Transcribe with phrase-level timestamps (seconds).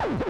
[0.00, 0.24] What's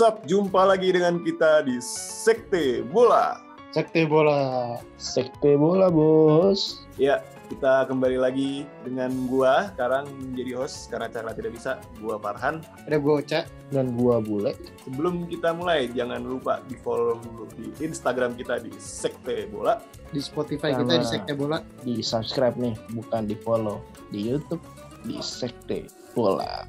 [0.00, 0.24] up?
[0.24, 3.45] Jumpa lagi dengan kita di Sekte Bola.
[3.76, 4.80] Sekte bola.
[4.96, 6.80] Sekte bola bos.
[6.96, 7.20] Ya,
[7.52, 11.76] kita kembali lagi dengan gua sekarang menjadi host karena cara tidak bisa.
[12.00, 12.64] Gua Farhan.
[12.88, 13.44] Ada gue Oca.
[13.68, 14.56] Dan gua bule.
[14.88, 19.76] Sebelum kita mulai, jangan lupa di follow dulu di Instagram kita di Sekte Bola.
[20.08, 21.02] Di Spotify kita Sama.
[21.04, 21.60] di Sekte bola.
[21.84, 23.84] Di subscribe nih, bukan di follow.
[24.08, 24.64] Di YouTube
[25.04, 25.84] di Sekte
[26.16, 26.64] bola.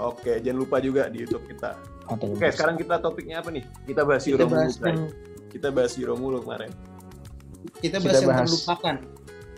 [0.00, 1.76] Oke, jangan lupa juga di YouTube kita.
[2.08, 3.68] Oke, sekarang kita topiknya apa nih?
[3.84, 4.80] Kita bahas Kita Euro mulu, bahas
[5.48, 6.70] Kita bahas Euro mulu kemarin.
[7.78, 8.48] kita bahas Kita yang bahas.
[8.48, 8.96] terlupakan.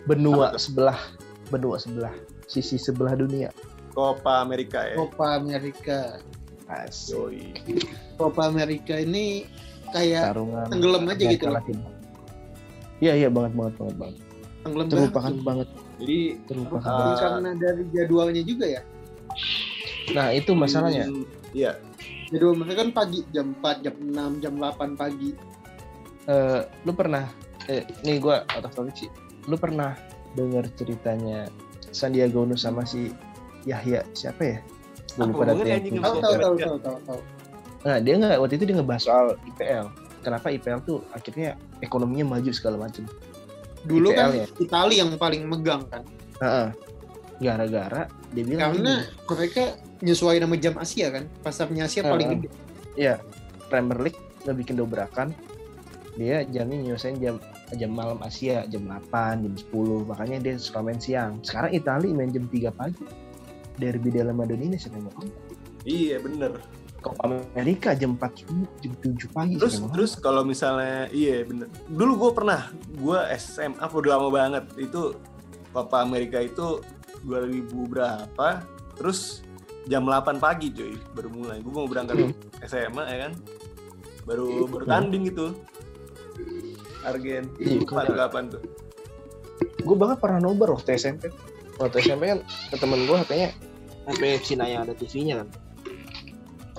[0.01, 0.99] benua Apa sebelah,
[1.47, 2.13] benua sebelah,
[2.45, 3.49] sisi sebelah dunia.
[3.91, 4.95] Copa America ya.
[4.95, 6.17] Copa America.
[6.65, 7.11] Asik.
[7.11, 7.43] Yoi.
[8.15, 9.45] Copa America ini
[9.91, 10.65] kayak Tarungan.
[10.71, 11.75] tenggelam aja Amerika gitu.
[12.99, 14.17] Iya iya banget banget banget banget.
[14.61, 15.43] tenggelam Terlupakan banget.
[15.43, 15.67] banget.
[15.99, 17.17] Jadi Terlupakan banget.
[17.19, 18.81] Karena dari jadwalnya juga ya.
[20.11, 21.05] Nah itu masalahnya.
[21.05, 21.71] hmm, Iya.
[22.31, 25.35] Jadwal mereka kan pagi jam 4, jam 6, jam 8 pagi.
[26.27, 27.25] Eh, lu pernah?
[27.65, 29.09] Eh, nih gua out of topic sih.
[29.49, 29.97] Lu pernah
[30.33, 31.49] dengar ceritanya
[31.91, 33.09] Sandiaga Uno sama si
[33.65, 34.57] Yahya siapa ya?
[35.17, 37.19] Gue lupa anjing Tahu tahu tahu tahu tahu.
[37.83, 39.85] Nah dia nggak waktu itu dia ngebahas soal IPL.
[40.21, 43.03] Kenapa IPL tuh akhirnya ekonominya maju segala macam.
[43.83, 44.45] Dulu IPL kan ya?
[44.61, 46.05] Italia yang paling megang kan.
[46.39, 46.69] Heeh.
[47.41, 49.63] Gara-gara dia bilang Karena gini, mereka
[49.99, 51.23] nyesuaiin sama jam Asia kan.
[51.41, 52.33] Pasarnya Asia paling Ah.
[52.37, 52.49] gede.
[52.95, 53.15] ya
[53.71, 55.27] Premier League nggak bikin dobrakan.
[56.21, 57.35] Dia jamnya nyusahin jam
[57.73, 60.05] jam malam Asia jam 8, jam 10.
[60.05, 61.41] Makanya dia suka main siang.
[61.41, 63.01] Sekarang Italia main jam 3 pagi.
[63.81, 64.45] Derby siapa yang mau
[65.17, 65.33] nonton?
[65.81, 66.61] Iya, bener.
[67.01, 69.57] Copa Amerika jam 4 subuh, jam 7 pagi.
[69.57, 71.65] Terus terus kalau misalnya iya bener.
[71.89, 75.17] Dulu gue pernah gue SMA udah lama banget itu
[75.73, 76.85] Copa Amerika itu
[77.25, 78.61] 2000 berapa?
[78.93, 79.41] Terus
[79.89, 81.57] jam 8 pagi cuy baru mulai.
[81.65, 82.37] Gue mau berangkat Hmm.
[82.69, 83.33] SMA ya kan.
[84.29, 85.57] Baru baru tanding itu.
[87.05, 87.49] Argen.
[87.57, 88.61] Iya, Lupa tuh kapan tuh.
[89.81, 91.33] gue banget pernah nobar waktu SMP
[91.81, 93.49] waktu SMP kan ke temen gue katanya
[94.09, 95.47] HP Cina yang ada TV-nya kan.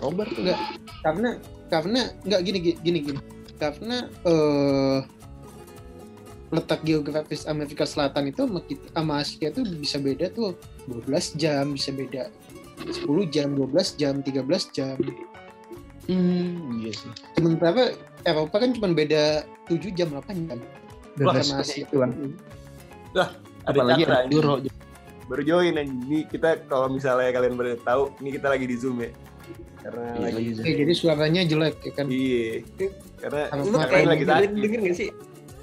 [0.02, 0.60] Nobar tuh Enggak.
[1.02, 1.30] karena
[1.70, 3.20] karena nggak gini gini gini,
[3.58, 4.98] karena eh
[6.52, 10.52] letak geografis Amerika Selatan itu sama, kita, sama Asia itu bisa beda tuh.
[10.84, 12.28] 12 jam bisa beda.
[12.82, 14.98] 10 jam 12 jam 13 jam.
[16.10, 17.12] Hmm iya sih.
[17.38, 20.58] Sementara Eropa kan cuma beda 7 jam 8 jam
[21.20, 22.10] Wah, sama Asia itu kan
[23.12, 23.36] Ada
[23.68, 24.38] apalagi Cakra, ada anjing.
[24.40, 24.54] Euro
[25.22, 26.00] Baru join anjing.
[26.08, 29.10] Ini kita kalau misalnya kalian baru tahu, ini kita lagi di Zoom ya.
[29.82, 32.52] Karena Iya, lagi lagi Oke, jadi suaranya jelek ya kan Iya.
[33.18, 34.50] Karena Lu kayak lagi denger, sakit.
[34.58, 35.08] denger gak sih?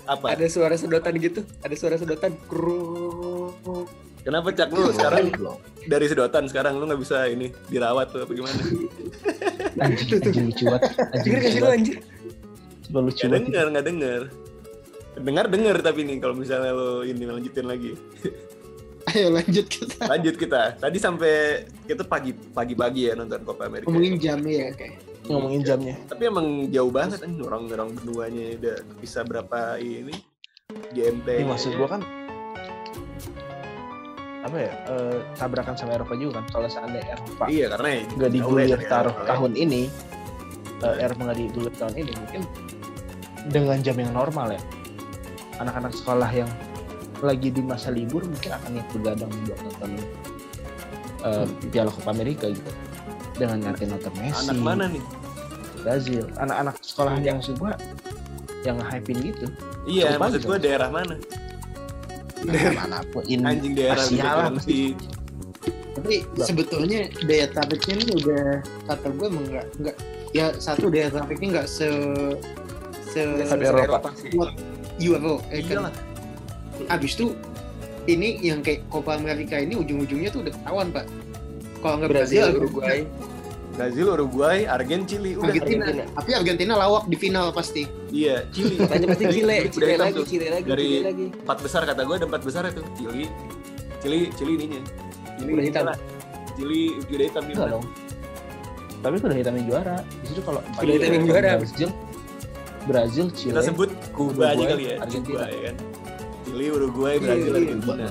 [0.06, 0.26] Apa?
[0.34, 1.42] Ada suara sedotan gitu.
[1.62, 2.32] Ada suara sedotan.
[2.50, 3.88] Kruk.
[4.20, 5.32] Kenapa cak lu sekarang
[5.88, 8.62] dari sedotan sekarang lu nggak bisa ini dirawat tuh apa gimana?
[9.80, 10.82] anjing anjing lucu banget
[11.16, 11.96] anjing Denger gak lucu sih lu banget anjir?
[12.90, 14.22] Coba lucu Gak denger, nggak denger.
[15.16, 17.94] Dengar denger tapi nih kalau misalnya lu ini lanjutin lagi.
[19.10, 20.62] ayo lanjut kita Lanjut kita.
[20.76, 21.34] Tadi sampai
[21.84, 23.90] kita pagi pagi-pagi ya nonton Copa Amerika.
[23.90, 24.88] ngomongin jam ya Oke.
[25.26, 30.14] ngomongin jamnya Tapi emang jauh banget kan orang-orang benuanya udah bisa berapa ini
[30.94, 31.26] GMT.
[31.28, 32.02] ini maksud gua kan
[34.40, 38.22] apa ya eh, tabrakan sama Eropa juga kan kalau seandainya Eropa Iya karena nggak jauh
[38.22, 39.26] ya digulir taruh ya.
[39.28, 39.82] tahun ini
[40.80, 42.42] eh, Eropa nggak digulir tahun ini mungkin
[43.48, 44.62] dengan jam yang normal ya.
[45.64, 46.50] Anak-anak sekolah yang
[47.20, 49.92] lagi di masa libur mungkin akan ikut begadang buat nonton
[51.24, 52.72] eh, Piala Copa Amerika gitu.
[53.40, 54.52] Dengan nanti nonton Messi.
[54.52, 55.04] Anak mana nih?
[55.84, 56.28] Brazil.
[56.40, 57.76] Anak-anak sekolah yang maksud gua
[58.68, 59.48] yang hypein gitu.
[59.88, 60.60] Iya, Cukup maksud Mas.
[60.60, 61.16] daerah mana?
[62.46, 64.48] nah, mana pun in Anjing daerah Asia gitu lah.
[64.48, 64.54] kan
[66.00, 68.46] tapi sebetulnya daya tariknya ini udah
[68.88, 69.96] kata gue emang nggak nggak
[70.32, 71.88] ya satu daya tariknya nggak se
[73.10, 74.10] se Eropa.
[74.14, 74.30] sih.
[75.00, 75.90] Euro eh kan
[76.88, 77.34] abis itu
[78.06, 81.06] ini yang kayak Copa America ini ujung-ujungnya tuh udah ketahuan pak
[81.80, 83.00] kalau nggak Brazil, Brazil, Uruguay.
[83.70, 85.48] Brazil, Uruguay, Argen, Chili, udah.
[85.48, 85.88] Argentina.
[85.88, 86.12] Argentina.
[86.12, 88.76] tapi Argentina lawak di final pasti Iya, Chili.
[88.82, 90.22] Makanya pasti Chile, Chile lagi.
[90.28, 91.26] Chile lagi, Dari- Chile lagi.
[91.32, 92.84] Empat besar kata gue ada empat besar itu.
[92.98, 93.26] Chili,
[94.02, 94.82] Chili, Chili ininya.
[95.38, 95.86] Chili Udah hitam.
[96.58, 97.86] Chili udah hitam dong.
[99.00, 99.96] Tapi udah hitam yang juara.
[100.04, 101.62] Di situ kalau Udah hitam yang juara, juara.
[101.64, 101.90] Brazil,
[102.90, 104.96] Brazil, Chile, Kita sebut Kuba aja Uruguay, kali ya.
[105.00, 105.38] Argentina.
[105.38, 105.76] Kuba ya kan.
[106.42, 107.60] Chili, Uruguay, Iya, Brazil, iya.
[107.62, 108.08] Argentina.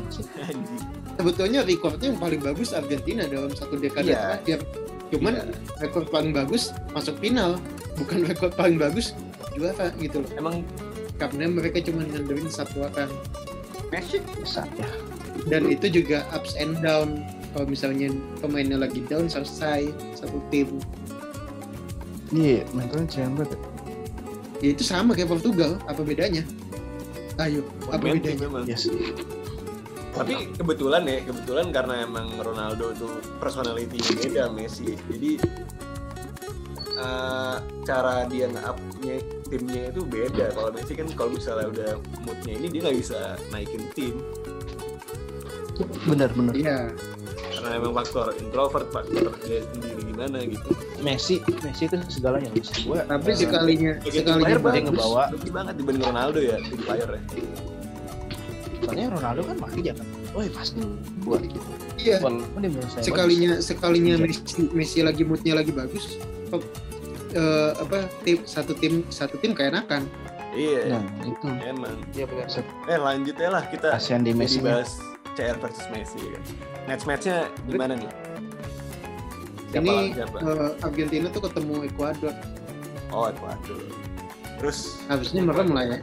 [1.19, 4.39] Sebetulnya recordnya yang paling bagus Argentina dalam satu dekade Iya.
[4.39, 4.59] terakhir
[5.09, 5.45] cuman Iya.
[5.81, 7.57] rekor paling bagus masuk final
[7.97, 9.17] bukan rekor paling bagus
[9.57, 10.57] juara gitu loh Emang
[11.17, 13.09] karena mereka cuma ngandelin satu orang
[13.89, 14.87] Messi bisa ya
[15.49, 20.69] dan itu juga ups and down kalau misalnya pemainnya lagi down selesai satu tim
[22.31, 23.59] iya mentalnya jangan banget
[24.61, 24.69] ya.
[24.75, 26.43] itu sama kayak Portugal apa bedanya
[27.39, 28.65] ayo apa bedanya memang.
[28.67, 28.91] yes
[30.09, 34.99] Tapi kebetulan ya, kebetulan karena emang Ronaldo tuh personality-nya beda Messi.
[35.07, 35.39] Jadi
[36.99, 37.57] eh,
[37.87, 39.15] cara dia nge-up-nya
[39.47, 40.51] timnya itu beda.
[40.59, 41.91] Kalau Messi kan kalau misalnya udah
[42.27, 44.19] moodnya ini dia nggak bisa naikin tim
[46.09, 46.79] benar benar iya
[47.69, 50.69] karena emang faktor introvert, faktor dia sendiri gimana gitu.
[51.05, 55.23] Messi Messi itu segalanya maksud gue tapi sekalinya sekalinya dia bagus ngebawa.
[55.37, 57.21] bagus banget dibanding Ronaldo ya, tim player ya.
[58.89, 60.81] soalnya Ronaldo kan maki ya kan oh pasti
[61.29, 61.61] buat gitu
[62.01, 62.17] iya
[63.05, 64.25] sekalinya sekalinya Iya.
[64.25, 66.17] Messi, Messi lagi moodnya lagi bagus
[67.37, 70.27] eh, apa tim satu tim satu tim keenakan bagus.
[70.57, 71.97] Iya, nah itu emang.
[72.17, 72.49] Iya benar.
[72.89, 74.97] Eh lanjut ya lah kita kasihan di Messi dibahas
[75.39, 76.43] CR versus Messi ya kan.
[76.87, 78.11] Match-matchnya gimana nih?
[79.69, 80.37] Siapa ini lawan siapa?
[80.43, 82.35] eh, Argentina tuh ketemu Ekuador
[83.09, 83.81] Oh, Ecuador.
[84.59, 85.99] Terus habisnya merem lah ya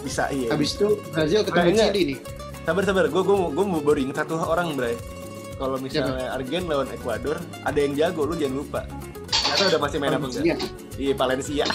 [0.00, 0.48] bisa iya.
[0.48, 2.18] habis itu Brazil ketemu Kayaknya- Chili nih
[2.60, 4.92] Sabar sabar, gue gue gue mau baru ingat satu orang, Bray.
[5.56, 8.80] Kalau misalnya Argen lawan Ekuador, ada yang jago, lu jangan lupa.
[9.28, 10.60] Tahu udah masih main apa enggak?
[10.96, 11.12] Iya.
[11.14, 11.64] Valencia.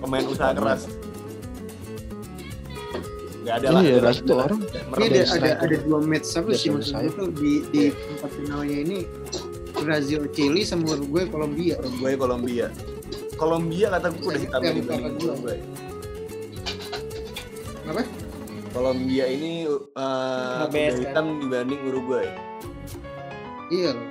[0.00, 0.86] Pemain usaha keras.
[3.40, 3.80] Gak ada lah.
[3.80, 4.44] iya ada lah itu ada lah.
[4.52, 4.60] orang
[5.00, 7.08] Ini ada, ada ada dua match apa sih maksud saya.
[7.08, 8.98] gue tuh di di empat finalnya ini
[9.80, 12.66] Brazil Chili sama Uruguay Kolombia Uruguay Kolombia.
[13.40, 14.96] Kolombia kata gue udah hitam gua.
[15.32, 15.58] Uruguay.
[17.90, 18.02] apa
[18.70, 22.28] Kolombia ini uh, udah hitam dibanding Uruguay.
[23.72, 24.08] iya loh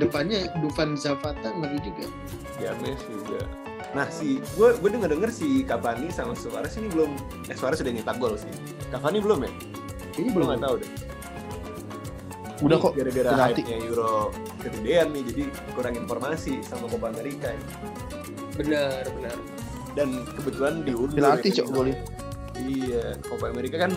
[0.00, 2.06] depannya Dufan Zapata ngeri juga
[2.58, 3.67] James juga.
[3.96, 7.10] Nah si gue gue denger denger si Cavani sama Suarez ini belum
[7.48, 8.52] eh Suarez sudah nyetak gol sih.
[8.92, 9.52] Cavani belum ya?
[10.18, 10.90] ini belum nggak tahu deh.
[12.58, 15.42] udah Ini kok Gara-gara hype-nya Euro kegedean nih jadi
[15.78, 17.54] kurang informasi sama Copa America.
[17.54, 17.66] ini.
[18.58, 19.36] Benar, benar.
[19.94, 21.14] Dan kebetulan diundur.
[21.14, 21.96] penalti ya, cok golin
[22.58, 23.94] Iya, Copa America kan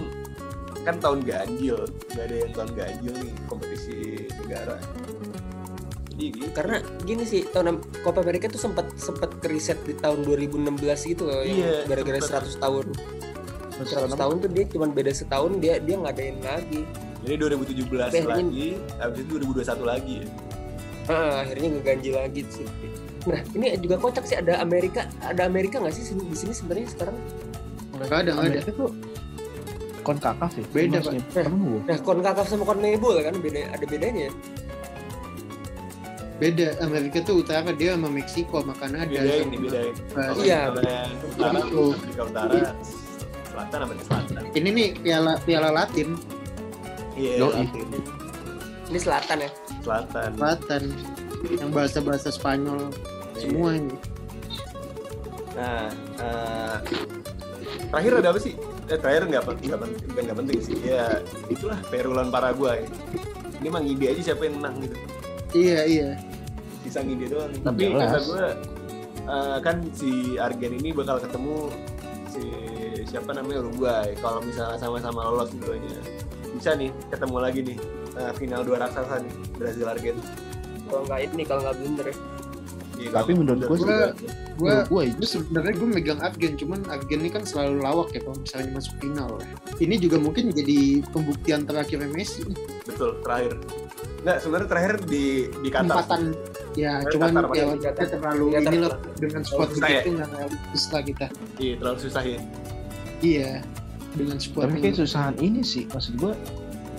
[0.82, 4.78] kan tahun ganjil, nggak ada yang tahun ganjil nih kompetisi negara.
[6.30, 6.46] Gitu.
[6.54, 11.42] Karena gini sih, tahun Copa America tuh sempat sempat riset di tahun 2016 gitu loh,
[11.42, 12.54] yang Iya, gara-gara sempet.
[12.54, 12.86] 100 tahun.
[13.82, 16.86] 100 tahun tuh dia cuma beda setahun dia dia ngadain lagi.
[17.26, 18.68] Jadi 2017 Tapi akhirnya- lagi,
[19.02, 20.28] habis itu 2021 lagi ya.
[21.10, 22.68] Ah, akhirnya ngeganjil lagi sih.
[23.26, 27.18] Nah, ini juga kocak sih ada Amerika, ada Amerika nggak sih di sini sebenarnya sekarang?
[28.02, 28.90] nggak ada nggak ada tuh
[30.02, 31.14] konkakaf ya Beda, Pak.
[31.30, 31.80] pernah gua.
[31.86, 31.98] Nah,
[32.42, 34.28] sama CONMEBOL kan beda ada bedanya.
[36.42, 39.94] Beda Amerika tuh utara dia sama Meksiko sama Kanada Bedain sama nih, bedain.
[39.94, 40.10] Brazil.
[40.10, 40.62] Kalau Iya.
[40.66, 40.98] Utara,
[41.54, 41.84] Begitu.
[41.94, 42.60] Afrika Utara,
[43.46, 44.42] Selatan Amerika Selatan.
[44.52, 46.10] ini nih piala piala Latin
[47.14, 47.54] Iya, Yoi.
[47.54, 47.88] Latin.
[48.90, 49.50] Ini selatan ya.
[49.80, 50.30] Selatan.
[50.34, 50.84] Selatan
[51.54, 52.90] yang bahasa bahasa Spanyol
[53.34, 53.96] semua ini
[55.52, 56.76] Nah, eh,
[57.88, 58.56] terakhir ada apa sih?
[58.88, 60.76] Eh, terakhir nggak penting, nggak penting, nggak penting sih.
[60.82, 62.88] Ya, itulah Peru lawan Paraguay.
[63.56, 64.98] Ini mah ngide aja siapa yang menang gitu.
[65.52, 66.10] iya iya
[66.82, 67.52] Bisa ngide doang.
[67.62, 68.02] Tapi Jelas.
[68.02, 68.46] kata gue,
[69.28, 71.70] eh, kan si Argen ini bakal ketemu
[72.28, 72.44] si
[73.06, 74.16] siapa namanya Uruguay.
[74.18, 76.00] Kalau misalnya sama-sama lolos keduanya,
[76.52, 77.78] bisa nih ketemu lagi nih
[78.18, 80.18] eh, final dua raksasa nih Brazil Argen.
[80.88, 82.18] Kalau nggak ini kalau nggak blunder ya.
[83.02, 84.14] Iya, Tapi menurut juga.
[84.62, 88.38] gue Uruguay gue sebenarnya gue megang Afgan cuman Afgan ini kan selalu lawak ya kalau
[88.38, 89.42] misalnya masuk final
[89.82, 92.46] ini juga mungkin jadi pembuktian terakhir Messi
[92.86, 93.58] betul terakhir.
[94.22, 95.90] Nggak, sebenarnya terakhir di di Qatar.
[95.90, 96.22] empatan
[96.74, 98.72] ya cuman ya kita terlalu Qatar.
[98.72, 100.00] inilah dengan squad susah ya?
[100.00, 101.26] begitu nggak realistis lah kita
[101.58, 102.40] Iya, terlalu susah ya.
[103.22, 103.52] iya
[104.12, 106.34] dengan squad tapi kayak susahan ini sih maksud gua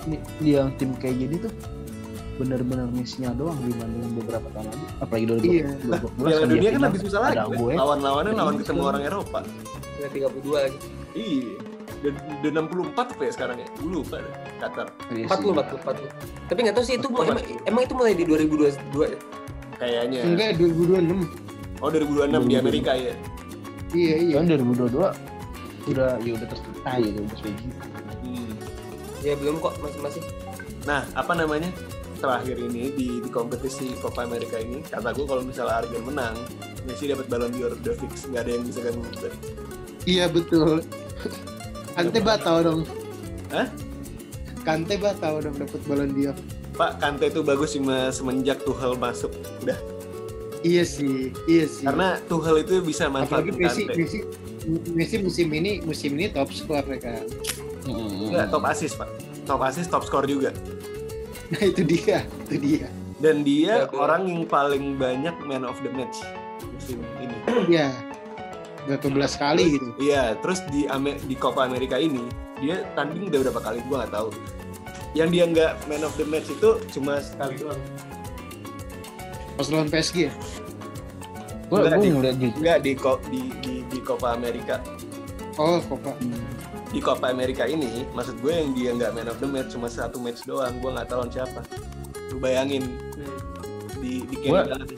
[0.02, 1.52] ini- di yang tim kayak gini tuh
[2.34, 5.64] benar-benar misinya doang dibanding beberapa tahun lalu apalagi 2020 Iya.
[6.18, 7.36] Piala dunia kan lebih susah lagi.
[7.36, 7.46] kan?
[7.50, 8.60] gue Lawan-lawannya lawan Iya.
[8.62, 9.38] ketemu orang Eropa.
[9.92, 10.78] Udah 32 lagi.
[11.12, 11.52] Iya.
[12.02, 13.68] Dan, dan 64 apa ya sekarang ya?
[13.76, 14.34] Dulu lupa deh.
[14.58, 14.86] Qatar.
[15.06, 16.08] 40 40 40.
[16.48, 19.18] Tapi nggak tahu sih itu emang, emang itu mulai di 2022 ya.
[19.82, 20.20] Kayaknya.
[20.22, 23.14] enggak 2026 Oh 2026 di Amerika ya.
[23.90, 27.76] iya iya kan 2022 udah ya udah tercipta gitu udah gitu
[28.22, 28.54] Hmm.
[29.26, 30.22] Ya belum kok masih masih.
[30.86, 31.68] Nah, apa namanya?
[32.22, 36.38] Terakhir ini di, di kompetisi Copa America ini, kata gue kalau misalnya Argen menang,
[36.86, 39.02] Messi dapat Ballon d'Or udah fix, nggak ada yang bisa ganggu
[40.06, 40.82] iya betul
[41.94, 42.80] Kante batal dong
[43.54, 43.68] Hah?
[44.66, 46.32] Kante batal dong dapat balon dia
[46.72, 49.32] Pak Kante itu bagus cuma semenjak Tuchel masuk.
[49.60, 49.76] Udah
[50.62, 51.82] Iya sih, iya sih.
[51.82, 53.94] Karena Tuchel itu bisa apalagi manfaatin Messi, Kante.
[53.98, 54.18] Messi,
[54.94, 57.26] Messi musim ini musim ini top skor ya kan.
[57.82, 59.10] Enggak, top assist, Pak.
[59.42, 60.54] Top assist, top score juga.
[61.50, 62.86] Nah itu dia, itu dia.
[63.18, 64.02] Dan dia Jago.
[64.02, 66.22] orang yang paling banyak man of the match
[66.62, 67.36] musim ini.
[67.66, 67.90] Iya.
[68.86, 69.86] Berapa belas kali gitu.
[69.98, 72.22] Iya, terus di Ame- di Copa America ini
[72.62, 74.30] dia tanding udah berapa kali gua nggak tahu.
[75.12, 77.80] Yang dia nggak man of the match itu cuma sekali doang.
[79.52, 80.32] Pas lawan PSG ya.
[81.66, 82.56] Gue Enggak, gue di- ngeliat gitu.
[82.58, 82.92] Nggak di,
[83.28, 84.80] di di di Copa America.
[85.56, 86.16] Oh, Copa.
[86.88, 90.16] Di Copa America ini, maksud gue yang dia nggak man of the match cuma satu
[90.16, 90.76] match doang.
[90.78, 91.60] Gua nggak tahu lawan siapa.
[92.28, 92.84] Lu bayangin
[93.98, 94.96] di di Gua- Canada.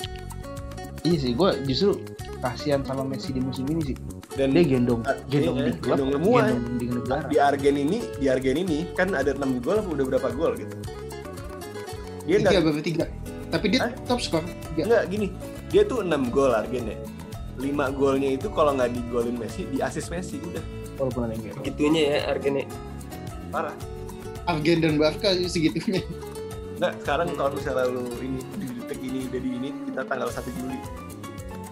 [1.03, 2.01] Iya sih, gue justru
[2.45, 3.97] kasihan sama Messi di musim ini sih.
[4.37, 6.41] dan Dia gendong, Ah, gendong iya, di klub, gendong semua.
[6.45, 7.25] gendong di negara.
[7.25, 10.75] di Argen ini di Argen ini kan ada 6 gol apa udah berapa gol gitu.
[12.25, 13.05] Dia Tiga berapa tiga?
[13.49, 13.93] Tapi dia Hah?
[14.05, 14.43] top skor.
[14.73, 14.83] Tiga.
[14.85, 15.27] Enggak gini,
[15.71, 16.99] dia tuh 6 gol Argen ya.
[17.55, 20.61] 5 golnya itu kalau nggak digolin Messi, di assist Messi udah
[20.95, 21.59] Walaupun ada yang gitu.
[21.65, 22.65] Gitunya ya Argennya.
[23.49, 23.75] parah.
[24.45, 26.03] Argen dan Barca segitunya.
[26.75, 30.51] Enggak, sekarang kalau misalnya lu ini di detik ini udah di ini kita tanggal 1
[30.59, 30.79] Juli.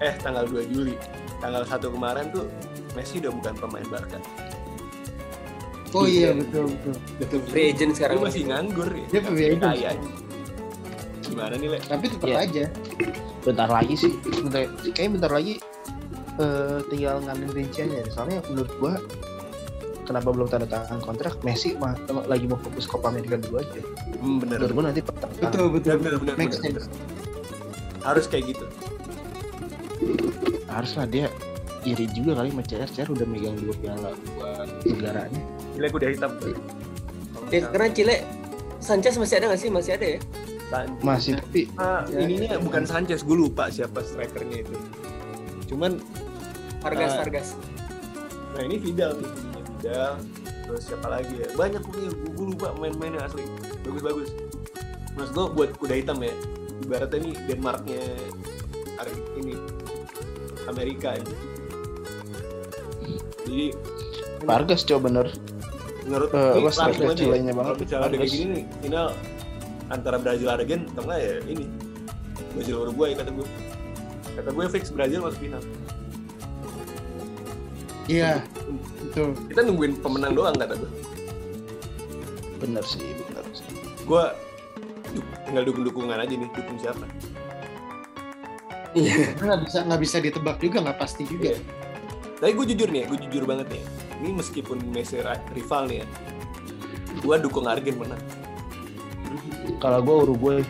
[0.02, 0.98] Eh, tanggal 2 Juli.
[1.38, 2.46] Tanggal 1 kemarin tuh
[2.92, 4.18] Messi udah bukan pemain Barca.
[5.92, 7.40] Oh iya betul betul betul.
[7.52, 8.24] Free agent Dia sekarang.
[8.24, 9.06] masih nganggur ya.
[9.08, 9.62] Dia free agent.
[9.62, 9.90] Kaya.
[11.22, 11.78] Gimana nih, Le?
[11.80, 12.36] Tapi tetap Iya.
[12.44, 12.64] aja.
[13.42, 14.12] Bentar lagi sih,
[14.44, 15.54] bentar, kayaknya bentar lagi
[16.38, 18.02] eh, tinggal ngambil rinciannya.
[18.08, 18.94] Soalnya menurut gua
[20.02, 21.92] kenapa belum tanda tangan kontrak Messi mah
[22.24, 23.80] lagi mau fokus Copa America dulu aja.
[24.18, 24.56] Hmm, bener.
[24.64, 25.00] Menurut gua nanti.
[25.04, 25.96] Betul betul.
[26.00, 26.88] Bener, bener, Make bener, sense.
[28.00, 28.64] Harus kayak gitu.
[30.66, 31.26] Haruslah dia
[31.82, 35.42] iri juga kali sama CR CR udah megang dua piala buat negaranya
[35.72, 36.30] Gila kuda hitam.
[37.48, 38.16] Ya, karena Chile
[38.78, 39.70] Sanchez masih ada nggak sih?
[39.70, 40.20] Masih ada ya?
[41.04, 44.72] masih tapi Ah, ininya bukan Sanchez, gue lupa siapa strikernya itu.
[45.68, 46.00] Cuman,
[46.80, 47.18] Vargas, Ah.
[47.20, 47.48] Vargas.
[48.52, 50.12] nah ini Vidal nih, ininya Vidal.
[50.64, 51.48] Terus siapa lagi ya?
[51.52, 53.44] Banyak pokoknya, gue lupa main-mainnya asli.
[53.84, 54.32] Bagus-bagus.
[55.12, 56.32] Mas gue buat kuda hitam ya.
[56.80, 58.00] Ibaratnya nih Denmarknya
[59.10, 59.54] ini
[60.66, 61.34] Amerika ini.
[63.42, 63.66] Jadi
[64.42, 65.26] Vargas coba bener
[66.02, 67.52] menurut Eh, ini wah, langsung aja ya.
[67.54, 67.76] Banget.
[67.94, 69.06] Ada kayak gini nih, final
[69.90, 71.64] antara Brazil Argen atau enggak ya ini
[72.54, 73.46] Brazil Uruguay kata gue.
[74.32, 75.62] Kata gue fix Brazil masuk final.
[78.10, 78.42] Iya
[78.98, 79.38] betul.
[79.46, 80.90] Kita nungguin pemenang doang kata gue.
[82.62, 83.66] bener sih bener sih
[84.06, 84.22] Gue
[85.50, 87.06] tinggal dukung dukungan aja nih, dukung siapa.
[88.92, 89.32] Iya.
[89.40, 91.56] Nggak bisa nggak bisa ditebak juga nggak pasti juga.
[92.42, 93.82] Tapi gue jujur nih, gue jujur banget nih.
[94.22, 95.18] Ini meskipun Messi
[95.54, 96.06] rival nih ya,
[97.22, 98.22] gue dukung Argen menang.
[99.78, 100.60] kalau gua Uruguay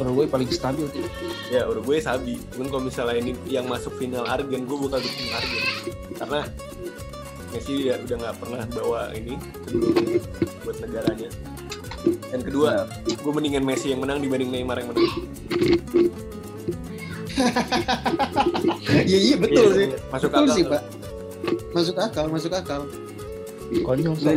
[0.00, 1.06] Uruguay paling stabil tuh
[1.52, 2.42] Ya Uruguay sabi.
[2.52, 5.64] Cuman kalau misalnya ini yang masuk final Argen, gue bakal dukung Argen.
[6.16, 6.40] Karena
[7.54, 10.18] Messi ya udah nggak pernah bawa ini sebelumnya
[10.66, 11.28] buat negaranya.
[12.32, 15.12] Dan kedua, gue mendingan Messi yang menang dibanding Neymar yang menang.
[19.06, 19.86] Iya iya betul Iya, sih.
[20.08, 20.56] Masuk Betul akal.
[20.56, 20.82] sih pak.
[21.70, 22.82] Masuk akal masuk akal.
[23.66, 24.30] konyol sih.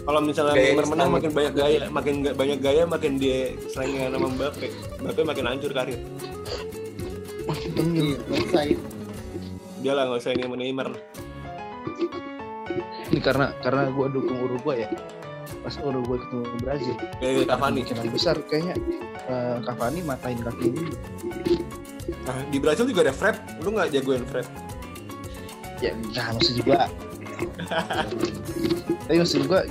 [0.00, 4.28] Kalau misalnya Gaya Neymar menang makin banyak gaya, makin banyak gaya makin dia selingan sama
[4.30, 4.66] Mbappe.
[4.98, 6.00] Mbappe makin hancur karir.
[7.76, 8.68] Iya selesai.
[9.80, 10.88] Dia lah nggak usah ini Neymar.
[13.10, 14.88] ini karena karena gua dukung Uruguay ya
[15.60, 17.80] pas Uruguay ketemu Brazil Kayak Cavani.
[17.84, 18.74] kemungkinan besar kayaknya
[19.26, 20.84] eh, Cavani matain kaki ini
[22.10, 23.36] Nah, di Brazil juga ada Fred.
[23.62, 24.46] Lu nggak jagoin Fred?
[25.80, 26.92] ya nah maksud juga
[29.08, 29.64] tapi maksud gua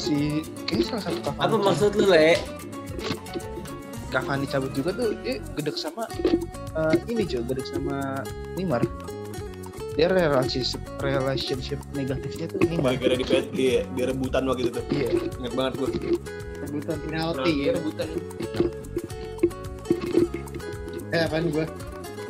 [0.00, 2.32] si kayaknya salah satu Cavani Apa maksud lu, Le?
[4.08, 6.08] Cavani cabut juga tuh dia gedek sama
[6.74, 8.24] eh, ini cuy gedek sama
[8.56, 8.80] Neymar
[10.00, 14.84] dia relationship relationship negatifnya tuh Neymar Gara-gara di PSG ya, dia rebutan waktu itu tuh.
[14.88, 15.88] iya Ingat banget gue.
[16.64, 17.70] Rebutan penalti ya.
[17.76, 18.08] rebutan.
[21.12, 21.66] Eh apaan gua?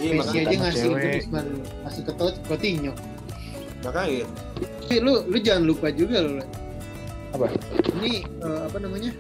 [0.03, 1.41] Iya, Messi aja ngasih itu cuma
[1.87, 2.93] ngasih ke Tot- Coutinho.
[3.87, 4.27] Makanya.
[4.83, 6.43] Tapi lu lu jangan lupa juga lo.
[7.39, 7.47] Apa?
[8.03, 9.15] Ini eh, apa namanya?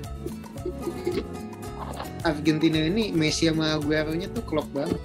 [2.26, 4.99] Argentina ini Messi sama Aguero-nya tuh klop banget.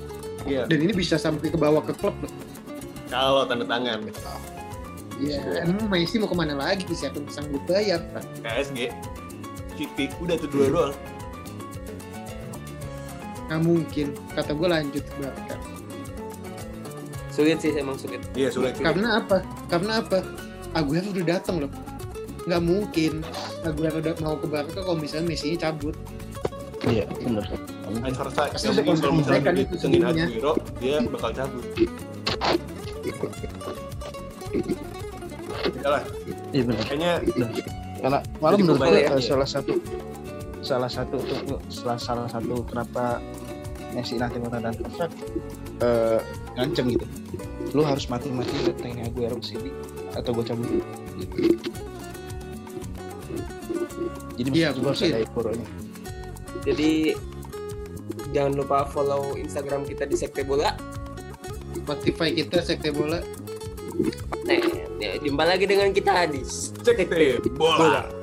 [0.50, 0.66] Iya.
[0.66, 2.34] Dan ini bisa sampai ke bawah ke klub loh.
[3.16, 4.00] Kalau tanda tangan.
[5.24, 6.84] Ya, emang Messi mau ke mana lagi?
[6.92, 8.04] Siapa yang sanggup bayar?
[8.44, 8.92] PSG.
[9.80, 10.96] Cipik udah tuh dua doang.
[13.48, 14.08] Nggak mungkin.
[14.36, 15.56] Kata gue lanjut ke Barca.
[17.32, 18.20] Sulit sih emang sulit.
[18.36, 18.76] Iya sulit.
[18.76, 18.84] sulit.
[18.84, 19.40] Karena apa?
[19.72, 20.20] Karena apa?
[20.76, 21.72] Aguero udah datang loh.
[22.44, 23.24] Nggak mungkin
[23.64, 25.96] Aguero udah mau ke Barca kalau misalnya Messi cabut.
[26.86, 27.08] iya
[28.06, 31.66] Ansar Sa Pasti bisa kalau misalnya menyelesaikan dia dia bakal cabut
[35.76, 36.04] ya lah
[36.52, 36.84] Iya benar.
[36.88, 37.12] kayaknya
[38.00, 39.18] Karena Jadi menurut gue ya.
[39.20, 39.74] salah satu
[40.62, 41.18] salah satu
[41.70, 43.22] salah, salah satu kenapa
[43.94, 45.12] Messi nanti mau tanda kontrak
[45.80, 46.20] eh
[46.56, 47.06] ngancem gitu.
[47.76, 49.72] Lu harus mati-mati datengin Aguero ke sini
[50.16, 50.68] atau gue cabut.
[51.20, 51.60] Gitu.
[54.36, 55.68] Jadi Iya, maksud gue harus ada Aguero ini.
[56.66, 56.92] Jadi
[58.32, 60.76] jangan lupa follow Instagram kita di Sekte Bola.
[61.86, 63.22] Spotify kita sekte bola.
[64.46, 64.58] Nah,
[64.98, 66.42] ya, jumpa lagi dengan kita di
[66.82, 67.06] cek
[67.54, 68.15] bola